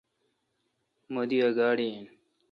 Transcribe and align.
مہ 1.13 1.21
دی 1.29 1.37
ا 1.47 1.49
گاڑی 1.57 1.87
این۔ 1.93 2.05